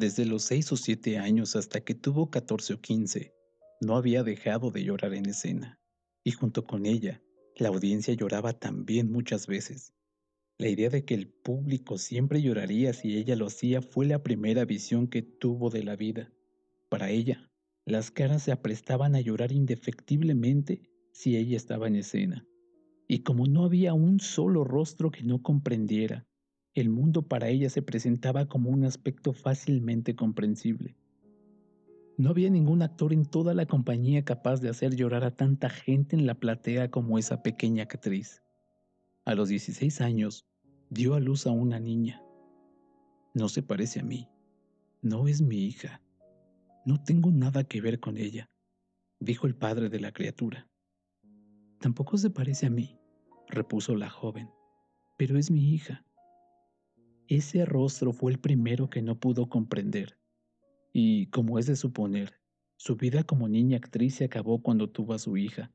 Desde 0.00 0.24
los 0.24 0.44
seis 0.44 0.72
o 0.72 0.78
siete 0.78 1.18
años 1.18 1.56
hasta 1.56 1.82
que 1.82 1.94
tuvo 1.94 2.30
14 2.30 2.72
o 2.72 2.80
15, 2.80 3.34
no 3.82 3.96
había 3.96 4.22
dejado 4.22 4.70
de 4.70 4.82
llorar 4.82 5.12
en 5.12 5.26
escena, 5.26 5.78
y 6.24 6.30
junto 6.30 6.64
con 6.64 6.86
ella, 6.86 7.22
la 7.54 7.68
audiencia 7.68 8.14
lloraba 8.14 8.54
también 8.54 9.12
muchas 9.12 9.46
veces. 9.46 9.92
La 10.56 10.70
idea 10.70 10.88
de 10.88 11.04
que 11.04 11.12
el 11.12 11.28
público 11.28 11.98
siempre 11.98 12.40
lloraría 12.40 12.94
si 12.94 13.18
ella 13.18 13.36
lo 13.36 13.48
hacía 13.48 13.82
fue 13.82 14.06
la 14.06 14.22
primera 14.22 14.64
visión 14.64 15.06
que 15.06 15.20
tuvo 15.20 15.68
de 15.68 15.84
la 15.84 15.96
vida. 15.96 16.32
Para 16.88 17.10
ella, 17.10 17.50
las 17.84 18.10
caras 18.10 18.44
se 18.44 18.52
aprestaban 18.52 19.14
a 19.14 19.20
llorar 19.20 19.52
indefectiblemente 19.52 20.80
si 21.12 21.36
ella 21.36 21.58
estaba 21.58 21.88
en 21.88 21.96
escena. 21.96 22.46
Y 23.06 23.18
como 23.18 23.44
no 23.44 23.66
había 23.66 23.92
un 23.92 24.18
solo 24.18 24.64
rostro 24.64 25.10
que 25.10 25.24
no 25.24 25.42
comprendiera, 25.42 26.26
el 26.80 26.90
mundo 26.90 27.22
para 27.22 27.48
ella 27.48 27.70
se 27.70 27.82
presentaba 27.82 28.46
como 28.46 28.70
un 28.70 28.84
aspecto 28.84 29.32
fácilmente 29.32 30.14
comprensible. 30.14 30.96
No 32.16 32.30
había 32.30 32.50
ningún 32.50 32.82
actor 32.82 33.12
en 33.12 33.24
toda 33.24 33.54
la 33.54 33.66
compañía 33.66 34.24
capaz 34.24 34.60
de 34.60 34.68
hacer 34.68 34.94
llorar 34.94 35.24
a 35.24 35.36
tanta 35.36 35.70
gente 35.70 36.16
en 36.16 36.26
la 36.26 36.34
platea 36.34 36.90
como 36.90 37.18
esa 37.18 37.42
pequeña 37.42 37.84
actriz. 37.84 38.42
A 39.24 39.34
los 39.34 39.48
16 39.48 40.00
años, 40.00 40.46
dio 40.90 41.14
a 41.14 41.20
luz 41.20 41.46
a 41.46 41.50
una 41.50 41.80
niña. 41.80 42.22
No 43.32 43.48
se 43.48 43.62
parece 43.62 44.00
a 44.00 44.02
mí. 44.02 44.28
No 45.02 45.28
es 45.28 45.40
mi 45.40 45.64
hija. 45.64 46.02
No 46.84 47.02
tengo 47.02 47.30
nada 47.30 47.64
que 47.64 47.80
ver 47.80 48.00
con 48.00 48.16
ella, 48.18 48.50
dijo 49.18 49.46
el 49.46 49.54
padre 49.54 49.88
de 49.88 50.00
la 50.00 50.12
criatura. 50.12 50.68
Tampoco 51.78 52.18
se 52.18 52.30
parece 52.30 52.66
a 52.66 52.70
mí, 52.70 52.98
repuso 53.48 53.96
la 53.96 54.10
joven, 54.10 54.50
pero 55.16 55.38
es 55.38 55.50
mi 55.50 55.72
hija. 55.72 56.04
Ese 57.30 57.64
rostro 57.64 58.12
fue 58.12 58.32
el 58.32 58.40
primero 58.40 58.90
que 58.90 59.02
no 59.02 59.20
pudo 59.20 59.48
comprender, 59.48 60.18
y, 60.92 61.26
como 61.26 61.60
es 61.60 61.66
de 61.66 61.76
suponer, 61.76 62.40
su 62.76 62.96
vida 62.96 63.22
como 63.22 63.48
niña 63.48 63.76
actriz 63.76 64.16
se 64.16 64.24
acabó 64.24 64.60
cuando 64.60 64.90
tuvo 64.90 65.14
a 65.14 65.18
su 65.20 65.36
hija. 65.36 65.70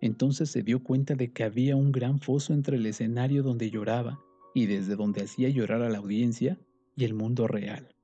Entonces 0.00 0.50
se 0.50 0.64
dio 0.64 0.82
cuenta 0.82 1.14
de 1.14 1.32
que 1.32 1.44
había 1.44 1.76
un 1.76 1.92
gran 1.92 2.18
foso 2.18 2.52
entre 2.54 2.76
el 2.76 2.86
escenario 2.86 3.44
donde 3.44 3.70
lloraba 3.70 4.18
y 4.52 4.66
desde 4.66 4.96
donde 4.96 5.22
hacía 5.22 5.48
llorar 5.48 5.80
a 5.82 5.90
la 5.90 5.98
audiencia 5.98 6.58
y 6.96 7.04
el 7.04 7.14
mundo 7.14 7.46
real. 7.46 7.94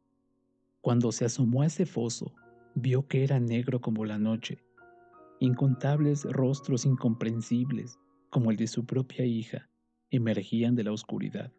Cuando 0.81 1.11
se 1.11 1.25
asomó 1.25 1.63
a 1.63 1.67
ese 1.67 1.87
foso, 1.87 2.37
vio 2.77 3.09
que 3.09 3.25
era 3.25 3.41
negro 3.41 3.81
como 3.81 4.05
la 4.05 4.21
noche. 4.21 4.63
Incontables 5.41 6.23
rostros 6.23 6.87
incomprensibles, 6.87 7.99
como 8.31 8.53
el 8.53 8.57
de 8.57 8.69
su 8.69 8.87
propia 8.87 9.25
hija, 9.27 9.69
emergían 10.13 10.77
de 10.77 10.85
la 10.85 10.93
oscuridad. 10.93 11.53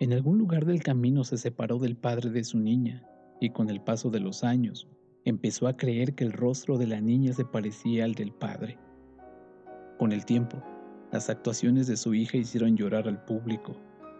En 0.00 0.12
algún 0.12 0.38
lugar 0.38 0.64
del 0.64 0.82
camino 0.82 1.22
se 1.22 1.38
separó 1.38 1.78
del 1.78 1.96
padre 1.96 2.30
de 2.30 2.42
su 2.42 2.58
niña, 2.58 3.06
y 3.40 3.50
con 3.50 3.70
el 3.70 3.80
paso 3.80 4.10
de 4.10 4.20
los 4.20 4.42
años 4.42 4.88
empezó 5.24 5.68
a 5.68 5.76
creer 5.76 6.14
que 6.14 6.24
el 6.24 6.32
rostro 6.32 6.78
de 6.78 6.86
la 6.86 7.00
niña 7.00 7.32
se 7.32 7.44
parecía 7.44 8.04
al 8.04 8.14
del 8.14 8.32
padre. 8.32 8.78
Con 9.98 10.12
el 10.12 10.24
tiempo, 10.24 10.62
las 11.12 11.30
actuaciones 11.30 11.86
de 11.86 11.96
su 11.96 12.12
hija 12.12 12.36
hicieron 12.36 12.76
llorar 12.76 13.06
al 13.06 13.24
público, 13.24 13.76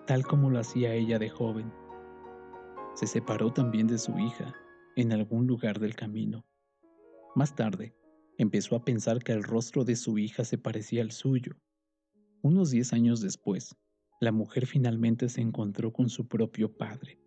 tal 0.06 0.24
como 0.24 0.48
lo 0.48 0.60
hacía 0.60 0.94
ella 0.94 1.18
de 1.18 1.28
joven. 1.28 1.72
Se 2.94 3.08
separó 3.08 3.52
también 3.52 3.88
de 3.88 3.98
su 3.98 4.16
hija, 4.16 4.54
en 4.94 5.12
algún 5.12 5.48
lugar 5.48 5.80
del 5.80 5.96
camino. 5.96 6.46
Más 7.34 7.56
tarde, 7.56 7.96
empezó 8.38 8.76
a 8.76 8.84
pensar 8.84 9.18
que 9.24 9.32
el 9.32 9.42
rostro 9.42 9.84
de 9.84 9.96
su 9.96 10.18
hija 10.18 10.44
se 10.44 10.56
parecía 10.56 11.02
al 11.02 11.10
suyo. 11.10 11.56
Unos 12.42 12.70
diez 12.70 12.92
años 12.92 13.20
después, 13.20 13.74
la 14.20 14.32
mujer 14.32 14.66
finalmente 14.66 15.28
se 15.28 15.40
encontró 15.40 15.92
con 15.92 16.08
su 16.08 16.26
propio 16.28 16.72
padre, 16.72 17.18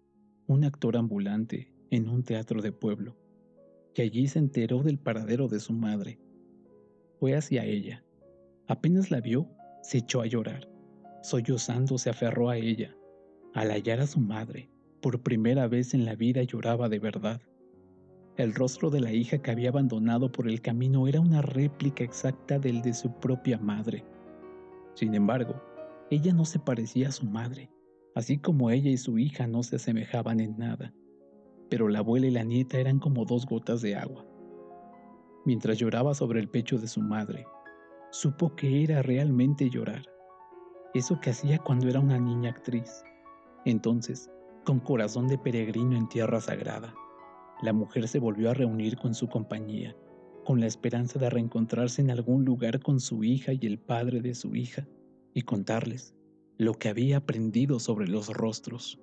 un 0.47 0.63
actor 0.63 0.97
ambulante 0.97 1.73
en 1.91 2.07
un 2.07 2.23
teatro 2.23 2.61
de 2.61 2.71
pueblo, 2.71 3.17
que 3.93 4.03
allí 4.03 4.27
se 4.27 4.39
enteró 4.39 4.83
del 4.83 4.97
paradero 4.97 5.47
de 5.47 5.59
su 5.59 5.73
madre. 5.73 6.19
Fue 7.19 7.35
hacia 7.35 7.65
ella. 7.65 8.03
Apenas 8.67 9.11
la 9.11 9.21
vio, 9.21 9.49
se 9.81 9.99
echó 9.99 10.21
a 10.21 10.27
llorar. 10.27 10.69
Sollozando 11.21 11.97
se 11.97 12.09
aferró 12.09 12.49
a 12.49 12.57
ella. 12.57 12.95
Al 13.53 13.71
hallar 13.71 13.99
a 13.99 14.07
su 14.07 14.19
madre, 14.19 14.69
por 15.01 15.21
primera 15.21 15.67
vez 15.67 15.93
en 15.93 16.05
la 16.05 16.15
vida 16.15 16.43
lloraba 16.43 16.89
de 16.89 16.99
verdad. 16.99 17.41
El 18.37 18.53
rostro 18.53 18.89
de 18.89 19.01
la 19.01 19.11
hija 19.11 19.39
que 19.39 19.51
había 19.51 19.69
abandonado 19.69 20.31
por 20.31 20.47
el 20.47 20.61
camino 20.61 21.07
era 21.07 21.19
una 21.19 21.41
réplica 21.41 22.03
exacta 22.03 22.59
del 22.59 22.81
de 22.81 22.93
su 22.93 23.11
propia 23.19 23.57
madre. 23.57 24.05
Sin 24.93 25.15
embargo, 25.15 25.59
ella 26.09 26.33
no 26.33 26.45
se 26.45 26.59
parecía 26.59 27.09
a 27.09 27.11
su 27.11 27.25
madre, 27.25 27.69
así 28.15 28.37
como 28.37 28.69
ella 28.71 28.89
y 28.89 28.97
su 28.97 29.17
hija 29.17 29.45
no 29.45 29.61
se 29.61 29.75
asemejaban 29.75 30.39
en 30.39 30.57
nada, 30.57 30.93
pero 31.69 31.89
la 31.89 31.99
abuela 31.99 32.27
y 32.27 32.31
la 32.31 32.43
nieta 32.43 32.77
eran 32.79 32.99
como 32.99 33.25
dos 33.25 33.45
gotas 33.45 33.81
de 33.81 33.95
agua. 33.95 34.25
Mientras 35.45 35.77
lloraba 35.77 36.13
sobre 36.13 36.39
el 36.39 36.47
pecho 36.47 36.77
de 36.77 36.87
su 36.87 37.01
madre, 37.01 37.45
supo 38.11 38.55
que 38.55 38.83
era 38.83 39.01
realmente 39.01 39.69
llorar, 39.69 40.05
eso 40.93 41.19
que 41.19 41.31
hacía 41.31 41.59
cuando 41.59 41.89
era 41.89 41.99
una 41.99 42.17
niña 42.17 42.51
actriz. 42.51 43.03
Entonces, 43.65 44.31
con 44.65 44.79
corazón 44.79 45.27
de 45.27 45.37
peregrino 45.37 45.97
en 45.97 46.07
tierra 46.07 46.39
sagrada, 46.39 46.95
la 47.61 47.73
mujer 47.73 48.07
se 48.07 48.19
volvió 48.19 48.49
a 48.49 48.53
reunir 48.53 48.95
con 48.95 49.13
su 49.13 49.27
compañía, 49.27 49.93
con 50.45 50.61
la 50.61 50.67
esperanza 50.67 51.19
de 51.19 51.29
reencontrarse 51.29 52.01
en 52.01 52.11
algún 52.11 52.45
lugar 52.45 52.79
con 52.79 53.01
su 53.01 53.25
hija 53.25 53.51
y 53.51 53.59
el 53.65 53.77
padre 53.77 54.21
de 54.21 54.33
su 54.33 54.55
hija 54.55 54.87
y 55.37 55.43
contarles 55.43 56.15
lo 56.57 56.73
que 56.73 56.89
había 56.89 57.17
aprendido 57.17 57.79
sobre 57.79 58.07
los 58.07 58.29
rostros. 58.29 58.99